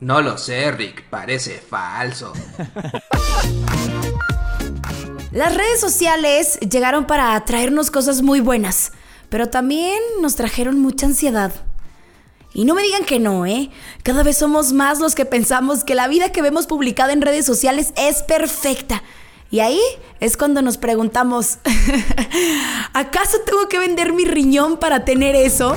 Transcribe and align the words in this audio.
No 0.00 0.20
lo 0.20 0.36
sé, 0.36 0.70
Rick, 0.72 1.04
parece 1.08 1.58
falso. 1.58 2.34
Las 5.32 5.54
redes 5.54 5.80
sociales 5.80 6.58
llegaron 6.60 7.06
para 7.06 7.42
traernos 7.44 7.90
cosas 7.90 8.20
muy 8.20 8.40
buenas, 8.40 8.92
pero 9.30 9.48
también 9.48 9.98
nos 10.20 10.36
trajeron 10.36 10.78
mucha 10.78 11.06
ansiedad. 11.06 11.52
Y 12.52 12.66
no 12.66 12.74
me 12.74 12.82
digan 12.82 13.04
que 13.04 13.18
no, 13.18 13.46
¿eh? 13.46 13.70
Cada 14.02 14.22
vez 14.22 14.36
somos 14.36 14.72
más 14.72 14.98
los 14.98 15.14
que 15.14 15.24
pensamos 15.24 15.84
que 15.84 15.94
la 15.94 16.08
vida 16.08 16.30
que 16.30 16.42
vemos 16.42 16.66
publicada 16.66 17.12
en 17.12 17.22
redes 17.22 17.46
sociales 17.46 17.92
es 17.96 18.22
perfecta. 18.22 19.02
Y 19.50 19.60
ahí 19.60 19.80
es 20.20 20.36
cuando 20.36 20.60
nos 20.60 20.76
preguntamos, 20.76 21.58
¿acaso 22.92 23.38
tengo 23.46 23.68
que 23.68 23.78
vender 23.78 24.12
mi 24.12 24.24
riñón 24.24 24.78
para 24.78 25.04
tener 25.04 25.36
eso? 25.36 25.76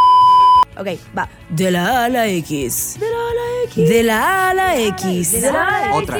Ok, 0.77 0.87
va. 1.17 1.29
De 1.49 1.69
la 1.71 1.85
A 1.85 2.05
a 2.05 2.09
la 2.09 2.27
X. 2.27 2.97
De 2.99 3.09
la 3.09 3.17
A 3.17 3.29
a 3.29 3.33
la 3.33 3.41
X. 3.65 3.89
De 3.89 4.03
la 4.03 4.23
A 4.23 4.49
a 4.49 4.53
la 4.53 4.77
X. 4.79 5.31
De 5.41 5.51
la 5.51 5.63
A 5.63 5.77
a 5.77 5.87
la 5.87 5.95
Otra. 5.95 6.17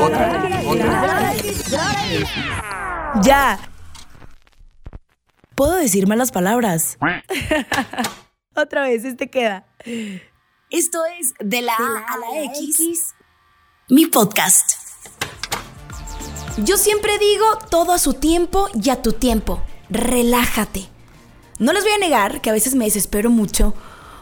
Otra. 0.00 0.44
Otra. 0.66 1.34
Ya. 3.22 3.58
Puedo 5.54 5.74
decir 5.74 6.06
malas 6.06 6.32
palabras. 6.32 6.96
Otra 8.54 8.82
vez, 8.82 9.04
este 9.04 9.28
queda. 9.28 9.66
Esto 10.70 11.00
es 11.18 11.34
De 11.38 11.60
la 11.62 11.74
A 11.74 12.14
a 12.14 12.18
la 12.18 12.42
X, 12.44 13.14
mi 13.88 14.06
podcast. 14.06 14.72
Yo 16.58 16.76
siempre 16.76 17.18
digo 17.18 17.44
todo 17.70 17.92
a 17.92 17.98
su 17.98 18.14
tiempo 18.14 18.68
y 18.74 18.90
a 18.90 19.02
tu 19.02 19.12
tiempo. 19.12 19.62
Relájate. 19.88 20.88
No 21.60 21.74
les 21.74 21.84
voy 21.84 21.92
a 21.92 21.98
negar 21.98 22.40
que 22.40 22.48
a 22.48 22.54
veces 22.54 22.74
me 22.74 22.86
desespero 22.86 23.28
mucho 23.28 23.74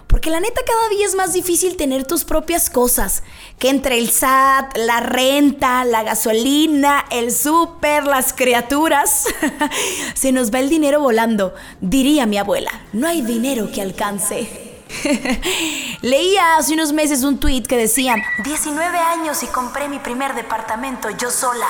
porque 0.08 0.31
la 0.31 0.41
neta 0.41 0.61
cada 0.67 0.89
día 0.89 1.06
es 1.06 1.14
más 1.14 1.34
difícil 1.34 1.77
tener 1.77 2.05
tus 2.05 2.25
propias 2.25 2.70
cosas, 2.70 3.22
que 3.58 3.69
entre 3.69 3.98
el 3.98 4.11
SAT, 4.11 4.77
la 4.77 5.00
renta, 5.00 5.84
la 5.84 6.03
gasolina, 6.03 7.05
el 7.11 7.31
súper, 7.31 8.05
las 8.05 8.33
criaturas, 8.33 9.27
se 10.14 10.33
nos 10.33 10.53
va 10.53 10.61
el 10.61 10.70
dinero 10.70 11.00
volando, 11.00 11.55
diría 11.81 12.27
mi 12.27 12.39
abuela, 12.39 12.72
no 12.92 13.06
hay 13.06 13.20
dinero 13.20 13.70
que 13.70 13.83
alcance. 13.83 14.81
Leía 16.00 16.56
hace 16.56 16.72
unos 16.72 16.94
meses 16.94 17.22
un 17.22 17.39
tweet 17.39 17.64
que 17.64 17.77
decía, 17.77 18.16
19 18.42 18.98
años 18.98 19.42
y 19.42 19.47
compré 19.47 19.91
mi 19.91 19.98
primer 19.98 20.34
departamento 20.34 21.11
yo 21.11 21.31
sola. 21.31 21.69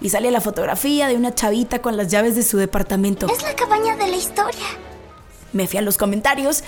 Y 0.00 0.10
sale 0.10 0.30
la 0.30 0.40
fotografía 0.40 1.08
de 1.08 1.16
una 1.16 1.34
chavita 1.34 1.80
con 1.80 1.96
las 1.96 2.08
llaves 2.08 2.34
de 2.36 2.42
su 2.42 2.58
departamento. 2.58 3.26
Es 3.28 3.42
la 3.42 3.54
cabaña 3.54 3.96
de 3.96 4.08
la 4.08 4.16
historia. 4.16 4.66
Me 5.52 5.66
fui 5.66 5.78
a 5.78 5.82
los 5.82 5.96
comentarios 5.96 6.64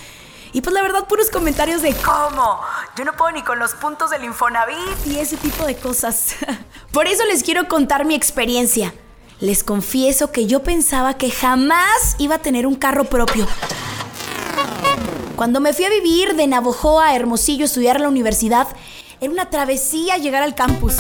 y 0.53 0.63
pues 0.63 0.73
la 0.73 0.83
verdad 0.83 1.07
puros 1.07 1.29
comentarios 1.29 1.83
de 1.83 1.93
cómo. 1.95 2.61
Yo 2.97 3.05
no 3.05 3.13
puedo 3.15 3.33
ni 3.33 3.43
con 3.43 3.59
los 3.59 3.75
puntos 3.75 4.11
del 4.11 4.25
Infonavit 4.25 5.07
y 5.07 5.19
ese 5.19 5.37
tipo 5.37 5.67
de 5.67 5.77
cosas. 5.77 6.37
Por 6.93 7.07
eso 7.07 7.25
les 7.27 7.43
quiero 7.43 7.69
contar 7.69 8.05
mi 8.05 8.15
experiencia. 8.15 8.95
Les 9.39 9.63
confieso 9.63 10.33
que 10.33 10.47
yo 10.47 10.63
pensaba 10.63 11.15
que 11.15 11.31
jamás 11.31 12.17
iba 12.19 12.37
a 12.37 12.39
tener 12.39 12.67
un 12.67 12.75
carro 12.75 13.05
propio. 13.05 13.47
Cuando 15.37 15.61
me 15.61 15.75
fui 15.75 15.85
a 15.85 15.91
vivir 15.91 16.35
de 16.37 16.47
Navojoa 16.47 17.09
a 17.09 17.17
Hermosillo 17.17 17.65
a 17.65 17.67
estudiar 17.67 17.97
a 17.97 17.99
la 17.99 18.09
universidad, 18.09 18.67
era 19.21 19.31
una 19.31 19.51
travesía 19.51 20.17
llegar 20.17 20.43
al 20.43 20.55
campus. 20.55 20.97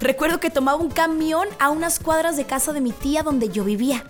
Recuerdo 0.00 0.38
que 0.38 0.50
tomaba 0.50 0.78
un 0.78 0.90
camión 0.90 1.48
a 1.58 1.70
unas 1.70 1.98
cuadras 1.98 2.36
de 2.36 2.44
casa 2.44 2.72
de 2.72 2.80
mi 2.80 2.92
tía 2.92 3.24
donde 3.24 3.48
yo 3.48 3.64
vivía, 3.64 4.04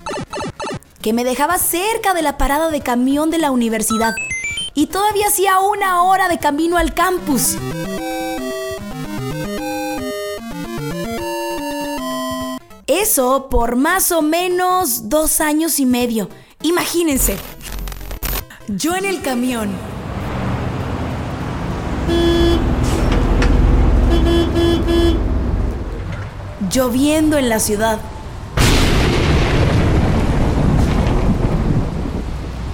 que 1.00 1.14
me 1.14 1.24
dejaba 1.24 1.56
cerca 1.58 2.12
de 2.12 2.20
la 2.20 2.36
parada 2.36 2.70
de 2.70 2.82
camión 2.82 3.30
de 3.30 3.38
la 3.38 3.50
universidad 3.50 4.14
y 4.74 4.88
todavía 4.88 5.28
hacía 5.28 5.60
una 5.60 6.02
hora 6.02 6.28
de 6.28 6.38
camino 6.38 6.76
al 6.76 6.92
campus. 6.92 7.56
Eso 12.86 13.48
por 13.48 13.76
más 13.76 14.12
o 14.12 14.20
menos 14.20 15.08
dos 15.08 15.40
años 15.40 15.80
y 15.80 15.86
medio. 15.86 16.28
Imagínense. 16.62 17.36
Yo 18.68 18.94
en 18.94 19.06
el 19.06 19.22
camión. 19.22 19.70
Lloviendo 26.78 27.38
en 27.38 27.48
la 27.48 27.58
ciudad. 27.58 27.98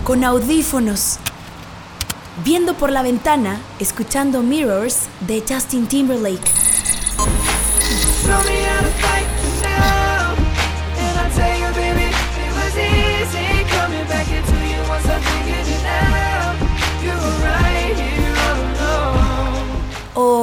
Con 0.04 0.24
audífonos. 0.24 1.16
Viendo 2.44 2.74
por 2.74 2.92
la 2.92 3.00
ventana, 3.00 3.58
escuchando 3.78 4.42
Mirrors 4.42 5.04
de 5.20 5.42
Justin 5.48 5.86
Timberlake. 5.86 6.52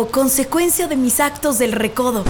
Consecuencia 0.09 0.87
de 0.87 0.95
mis 0.95 1.19
actos 1.19 1.59
del 1.59 1.73
recodo. 1.73 2.23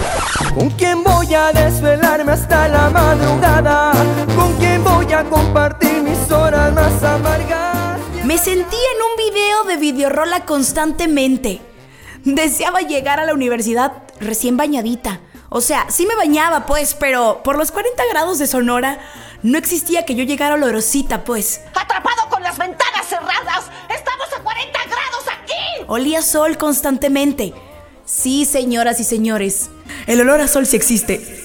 ¿Con 0.54 0.70
quién 0.70 1.02
voy 1.02 1.34
a 1.34 1.52
desvelarme 1.52 2.32
hasta 2.32 2.68
la 2.68 2.90
madrugada? 2.90 3.92
¿Con 4.36 4.52
quién 4.58 4.84
voy 4.84 5.10
a 5.12 5.24
compartir 5.24 6.02
mis 6.02 6.30
horas 6.30 6.72
más 6.72 7.02
amargas? 7.02 7.98
Me 8.24 8.36
sentí 8.36 8.76
en 8.76 9.02
un 9.02 9.16
video 9.16 9.64
de 9.64 9.76
videorola 9.76 10.44
constantemente. 10.44 11.60
Deseaba 12.24 12.80
llegar 12.80 13.20
a 13.20 13.24
la 13.26 13.34
universidad 13.34 13.92
recién 14.20 14.56
bañadita. 14.56 15.20
O 15.48 15.60
sea, 15.60 15.86
sí 15.88 16.06
me 16.06 16.14
bañaba, 16.14 16.66
pues, 16.66 16.94
pero 16.94 17.42
por 17.42 17.56
los 17.56 17.72
40 17.72 18.02
grados 18.10 18.38
de 18.38 18.46
Sonora 18.46 19.00
no 19.42 19.58
existía 19.58 20.04
que 20.04 20.14
yo 20.14 20.24
llegara 20.24 20.54
olorosita, 20.54 21.24
pues. 21.24 21.62
¡Atrapado 21.74 22.28
con 22.28 22.42
las 22.42 22.58
ventanas 22.58 23.06
cerradas! 23.06 23.64
¡Estamos 23.88 24.11
Olía 25.88 26.22
sol 26.22 26.58
constantemente. 26.58 27.52
Sí, 28.04 28.44
señoras 28.44 29.00
y 29.00 29.04
señores, 29.04 29.70
el 30.06 30.20
olor 30.20 30.40
a 30.40 30.48
sol 30.48 30.66
sí 30.66 30.76
existe. 30.76 31.42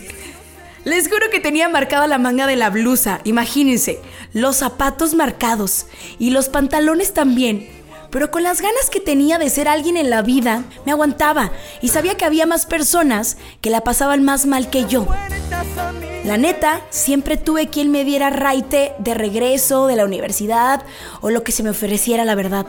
Les 0.83 1.09
juro 1.09 1.29
que 1.29 1.39
tenía 1.39 1.67
marcada 1.69 2.07
la 2.07 2.17
manga 2.17 2.47
de 2.47 2.55
la 2.55 2.69
blusa, 2.69 3.19
imagínense, 3.25 3.99
los 4.33 4.57
zapatos 4.57 5.13
marcados 5.13 5.85
y 6.17 6.29
los 6.31 6.49
pantalones 6.49 7.13
también. 7.13 7.69
Pero 8.09 8.31
con 8.31 8.41
las 8.43 8.61
ganas 8.61 8.89
que 8.89 9.01
tenía 9.01 9.37
de 9.37 9.49
ser 9.49 9.67
alguien 9.67 9.97
en 9.97 10.09
la 10.09 10.21
vida, 10.21 10.63
me 10.85 10.93
aguantaba 10.93 11.51
y 11.81 11.89
sabía 11.89 12.15
que 12.15 12.25
había 12.25 12.45
más 12.45 12.65
personas 12.65 13.37
que 13.59 13.69
la 13.69 13.81
pasaban 13.81 14.23
más 14.23 14.45
mal 14.45 14.69
que 14.69 14.85
yo. 14.85 15.07
La 16.23 16.37
neta, 16.37 16.81
siempre 16.89 17.37
tuve 17.37 17.67
quien 17.67 17.91
me 17.91 18.05
diera 18.05 18.29
raite 18.29 18.93
de 18.99 19.13
regreso 19.13 19.87
de 19.87 19.95
la 19.97 20.05
universidad 20.05 20.83
o 21.21 21.29
lo 21.29 21.43
que 21.43 21.51
se 21.51 21.63
me 21.63 21.69
ofreciera, 21.69 22.23
la 22.25 22.35
verdad. 22.35 22.65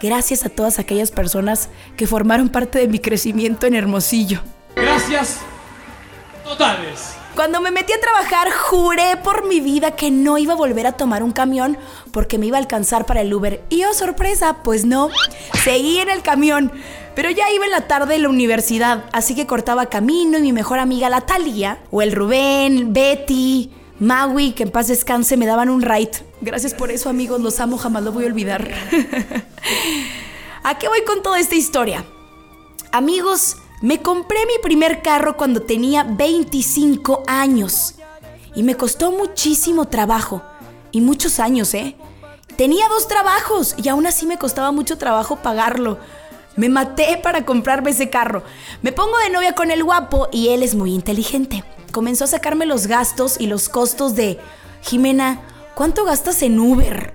Gracias 0.00 0.44
a 0.44 0.48
todas 0.48 0.78
aquellas 0.78 1.10
personas 1.10 1.68
que 1.96 2.06
formaron 2.06 2.48
parte 2.48 2.78
de 2.78 2.88
mi 2.88 2.98
crecimiento 2.98 3.66
en 3.66 3.74
Hermosillo. 3.74 4.40
Gracias 4.74 5.38
totales. 6.44 7.16
Cuando 7.34 7.60
me 7.60 7.70
metí 7.70 7.92
a 7.92 8.00
trabajar, 8.00 8.50
juré 8.50 9.18
por 9.22 9.46
mi 9.46 9.60
vida 9.60 9.90
que 9.90 10.10
no 10.10 10.38
iba 10.38 10.54
a 10.54 10.56
volver 10.56 10.86
a 10.86 10.92
tomar 10.92 11.22
un 11.22 11.32
camión 11.32 11.76
porque 12.10 12.38
me 12.38 12.46
iba 12.46 12.56
a 12.56 12.60
alcanzar 12.60 13.04
para 13.04 13.20
el 13.20 13.32
Uber. 13.32 13.62
Y 13.68 13.84
oh, 13.84 13.92
sorpresa, 13.92 14.62
pues 14.62 14.86
no. 14.86 15.10
Seguí 15.62 15.98
en 15.98 16.08
el 16.08 16.22
camión. 16.22 16.72
Pero 17.14 17.30
ya 17.30 17.50
iba 17.50 17.66
en 17.66 17.72
la 17.72 17.88
tarde 17.88 18.14
de 18.14 18.20
la 18.20 18.28
universidad, 18.28 19.04
así 19.12 19.34
que 19.34 19.46
cortaba 19.46 19.86
camino 19.86 20.38
y 20.38 20.42
mi 20.42 20.52
mejor 20.52 20.78
amiga, 20.78 21.08
la 21.08 21.22
Talia, 21.22 21.78
o 21.90 22.02
el 22.02 22.12
Rubén, 22.12 22.92
Betty, 22.92 23.70
Maui, 23.98 24.52
que 24.52 24.64
en 24.64 24.70
paz 24.70 24.88
descanse, 24.88 25.38
me 25.38 25.46
daban 25.46 25.70
un 25.70 25.80
ride. 25.80 26.10
Gracias 26.42 26.74
por 26.74 26.90
eso, 26.90 27.08
amigos, 27.08 27.40
los 27.40 27.58
amo, 27.60 27.78
jamás 27.78 28.02
lo 28.02 28.12
voy 28.12 28.24
a 28.24 28.26
olvidar. 28.28 28.68
¿A 30.62 30.78
qué 30.78 30.88
voy 30.88 31.02
con 31.04 31.22
toda 31.22 31.38
esta 31.38 31.54
historia? 31.54 32.04
Amigos, 32.92 33.56
me 33.82 34.00
compré 34.00 34.38
mi 34.46 34.60
primer 34.62 35.02
carro 35.02 35.36
cuando 35.36 35.62
tenía 35.62 36.04
25 36.04 37.24
años 37.26 37.94
y 38.54 38.62
me 38.62 38.76
costó 38.76 39.12
muchísimo 39.12 39.86
trabajo. 39.86 40.42
Y 40.92 41.00
muchos 41.00 41.40
años, 41.40 41.74
¿eh? 41.74 41.94
Tenía 42.56 42.88
dos 42.88 43.06
trabajos 43.06 43.74
y 43.76 43.88
aún 43.88 44.06
así 44.06 44.24
me 44.24 44.38
costaba 44.38 44.72
mucho 44.72 44.96
trabajo 44.96 45.36
pagarlo. 45.36 45.98
Me 46.56 46.70
maté 46.70 47.20
para 47.22 47.44
comprarme 47.44 47.90
ese 47.90 48.08
carro. 48.08 48.42
Me 48.80 48.92
pongo 48.92 49.18
de 49.18 49.30
novia 49.30 49.54
con 49.54 49.70
el 49.70 49.84
guapo 49.84 50.28
y 50.32 50.48
él 50.48 50.62
es 50.62 50.74
muy 50.74 50.94
inteligente. 50.94 51.64
Comenzó 51.92 52.24
a 52.24 52.28
sacarme 52.28 52.64
los 52.64 52.86
gastos 52.86 53.36
y 53.38 53.46
los 53.46 53.68
costos 53.68 54.14
de, 54.14 54.38
Jimena, 54.80 55.42
¿cuánto 55.74 56.04
gastas 56.04 56.40
en 56.42 56.58
Uber? 56.58 57.12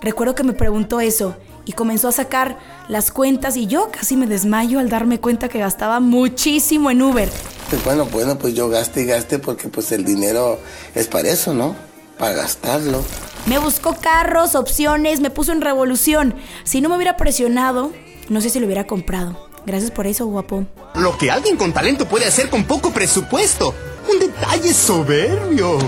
Recuerdo 0.00 0.34
que 0.34 0.42
me 0.42 0.54
preguntó 0.54 1.00
eso 1.00 1.36
y 1.64 1.72
comenzó 1.72 2.08
a 2.08 2.12
sacar 2.12 2.58
las 2.88 3.10
cuentas 3.10 3.56
y 3.56 3.66
yo 3.66 3.90
casi 3.90 4.16
me 4.16 4.26
desmayo 4.26 4.78
al 4.78 4.88
darme 4.88 5.20
cuenta 5.20 5.48
que 5.48 5.58
gastaba 5.58 6.00
muchísimo 6.00 6.90
en 6.90 7.02
Uber. 7.02 7.30
Pues 7.68 7.84
bueno, 7.84 8.06
bueno, 8.06 8.38
pues 8.38 8.54
yo 8.54 8.68
gaste 8.68 9.02
y 9.02 9.06
gaste 9.06 9.38
porque 9.38 9.68
pues 9.68 9.92
el 9.92 10.04
dinero 10.04 10.58
es 10.94 11.06
para 11.06 11.28
eso, 11.28 11.54
¿no? 11.54 11.76
Para 12.18 12.34
gastarlo. 12.34 13.02
Me 13.46 13.58
buscó 13.58 13.96
carros, 14.00 14.54
opciones, 14.54 15.20
me 15.20 15.30
puso 15.30 15.52
en 15.52 15.60
revolución. 15.60 16.34
Si 16.64 16.80
no 16.80 16.88
me 16.88 16.96
hubiera 16.96 17.16
presionado, 17.16 17.92
no 18.28 18.40
sé 18.40 18.50
si 18.50 18.60
lo 18.60 18.66
hubiera 18.66 18.86
comprado. 18.86 19.48
Gracias 19.66 19.90
por 19.90 20.06
eso, 20.06 20.26
guapo. 20.26 20.66
Lo 20.94 21.16
que 21.16 21.30
alguien 21.30 21.56
con 21.56 21.72
talento 21.72 22.06
puede 22.06 22.26
hacer 22.26 22.50
con 22.50 22.64
poco 22.64 22.90
presupuesto. 22.90 23.74
Un 24.10 24.18
detalle 24.18 24.74
soberbio. 24.74 25.78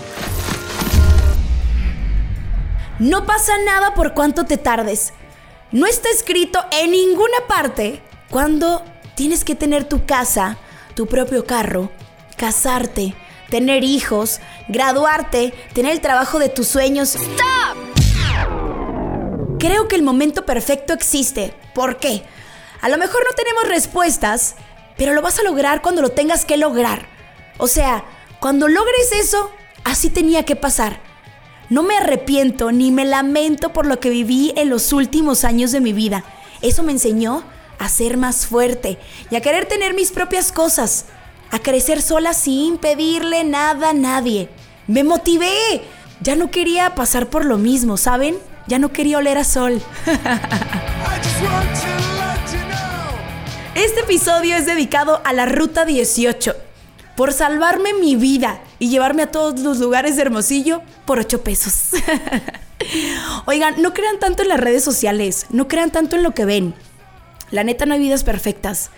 No 2.98 3.26
pasa 3.26 3.52
nada 3.64 3.94
por 3.94 4.14
cuánto 4.14 4.44
te 4.44 4.58
tardes. 4.58 5.12
No 5.72 5.86
está 5.86 6.10
escrito 6.10 6.62
en 6.70 6.90
ninguna 6.90 7.46
parte 7.48 8.02
cuándo 8.28 8.84
tienes 9.14 9.42
que 9.42 9.54
tener 9.54 9.84
tu 9.84 10.04
casa, 10.04 10.58
tu 10.94 11.06
propio 11.06 11.46
carro, 11.46 11.90
casarte, 12.36 13.14
tener 13.48 13.82
hijos, 13.82 14.40
graduarte, 14.69 15.54
tener 15.72 15.92
el 15.92 16.02
trabajo 16.02 16.38
de 16.38 16.50
tus 16.50 16.69
sueños. 16.69 17.14
¡Stop! 17.14 17.78
Creo 19.58 19.88
que 19.88 19.96
el 19.96 20.02
momento 20.02 20.44
perfecto 20.44 20.92
existe. 20.92 21.54
¿Por 21.75 21.96
qué? 21.96 22.22
A 22.82 22.90
lo 22.90 22.98
mejor 22.98 23.25
no 23.25 23.32
tenemos 23.34 23.66
respuestas, 23.66 24.56
pero 24.98 25.14
lo 25.14 25.22
vas 25.22 25.38
a 25.38 25.42
lograr 25.42 25.80
cuando 25.80 26.02
lo 26.02 26.10
tengas 26.10 26.44
que 26.44 26.58
lograr. 26.58 27.06
O 27.56 27.66
sea, 27.66 28.04
cuando 28.40 28.68
logres 28.68 29.12
eso, 29.12 29.50
así 29.84 30.10
tenía 30.10 30.44
que 30.44 30.54
pasar. 30.54 31.00
No 31.72 31.82
me 31.82 31.96
arrepiento 31.96 32.70
ni 32.70 32.90
me 32.90 33.06
lamento 33.06 33.72
por 33.72 33.86
lo 33.86 33.98
que 33.98 34.10
viví 34.10 34.52
en 34.56 34.69
los 34.69 34.92
últimos 34.92 35.42
años 35.42 35.72
de 35.72 35.80
mi 35.80 35.94
vida. 35.94 36.22
Eso 36.60 36.82
me 36.82 36.92
enseñó 36.92 37.44
a 37.78 37.88
ser 37.88 38.19
más 38.19 38.44
fuerte 38.44 38.98
y 39.30 39.36
a 39.36 39.40
querer 39.40 39.64
tener 39.64 39.94
mis 39.94 40.12
propias 40.12 40.52
cosas, 40.52 41.06
a 41.50 41.60
crecer 41.60 42.02
sola 42.02 42.34
sin 42.34 42.76
pedirle 42.76 43.44
nada 43.44 43.88
a 43.88 43.94
nadie. 43.94 44.50
Me 44.86 45.02
motivé. 45.02 45.80
Ya 46.20 46.36
no 46.36 46.50
quería 46.50 46.94
pasar 46.94 47.30
por 47.30 47.46
lo 47.46 47.56
mismo, 47.56 47.96
¿saben? 47.96 48.36
Ya 48.66 48.78
no 48.78 48.92
quería 48.92 49.16
oler 49.16 49.38
a 49.38 49.44
sol. 49.44 49.80
Este 53.75 54.00
episodio 54.00 54.56
es 54.56 54.66
dedicado 54.66 55.22
a 55.25 55.32
la 55.32 55.46
Ruta 55.46 55.86
18 55.86 56.54
por 57.17 57.32
salvarme 57.32 57.93
mi 57.94 58.17
vida 58.17 58.61
y 58.79 58.88
llevarme 58.88 59.23
a 59.23 59.31
todos 59.31 59.61
los 59.61 59.79
lugares 59.79 60.17
de 60.17 60.23
Hermosillo 60.23 60.82
por 61.05 61.19
8 61.19 61.43
pesos. 61.43 61.91
Oigan, 63.47 63.81
no 63.81 63.94
crean 63.94 64.19
tanto 64.19 64.43
en 64.43 64.49
las 64.49 64.61
redes 64.61 64.82
sociales, 64.82 65.47
no 65.50 65.69
crean 65.69 65.91
tanto 65.91 66.17
en 66.17 66.23
lo 66.23 66.35
que 66.35 66.44
ven. 66.44 66.75
La 67.50 67.64
neta 67.64 67.87
no 67.87 67.94
hay 67.94 68.00
vidas 68.00 68.25
perfectas. 68.25 68.91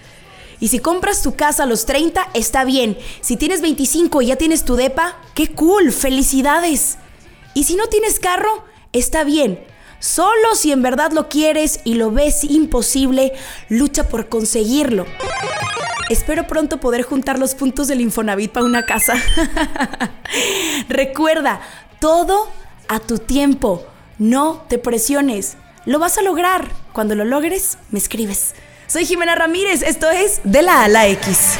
Y 0.60 0.68
si 0.68 0.78
compras 0.78 1.22
tu 1.22 1.34
casa 1.34 1.64
a 1.64 1.66
los 1.66 1.84
30, 1.84 2.28
está 2.34 2.64
bien. 2.64 2.96
Si 3.20 3.36
tienes 3.36 3.60
25 3.60 4.22
y 4.22 4.26
ya 4.26 4.36
tienes 4.36 4.64
tu 4.64 4.76
depa, 4.76 5.16
qué 5.34 5.48
cool, 5.48 5.92
felicidades. 5.92 6.96
Y 7.52 7.64
si 7.64 7.74
no 7.76 7.88
tienes 7.88 8.20
carro, 8.20 8.64
está 8.92 9.24
bien. 9.24 9.64
Solo 9.98 10.54
si 10.54 10.70
en 10.70 10.82
verdad 10.82 11.12
lo 11.12 11.28
quieres 11.28 11.80
y 11.84 11.94
lo 11.94 12.10
ves 12.10 12.44
imposible, 12.44 13.32
lucha 13.68 14.08
por 14.08 14.28
conseguirlo. 14.28 15.06
Espero 16.14 16.46
pronto 16.46 16.78
poder 16.78 17.02
juntar 17.02 17.40
los 17.40 17.56
puntos 17.56 17.88
del 17.88 18.00
Infonavit 18.00 18.52
para 18.52 18.64
una 18.64 18.86
casa. 18.86 19.14
Recuerda, 20.88 21.60
todo 21.98 22.48
a 22.86 23.00
tu 23.00 23.18
tiempo. 23.18 23.84
No 24.20 24.64
te 24.68 24.78
presiones. 24.78 25.56
Lo 25.86 25.98
vas 25.98 26.16
a 26.16 26.22
lograr. 26.22 26.70
Cuando 26.92 27.16
lo 27.16 27.24
logres, 27.24 27.78
me 27.90 27.98
escribes. 27.98 28.54
Soy 28.86 29.06
Jimena 29.06 29.34
Ramírez. 29.34 29.82
Esto 29.82 30.08
es 30.08 30.40
De 30.44 30.62
la 30.62 30.82
A 30.82 30.84
a 30.84 30.88
la 30.88 31.08
X. 31.08 31.58